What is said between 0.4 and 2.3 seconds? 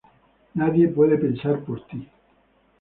Nadie puede pensar por ti.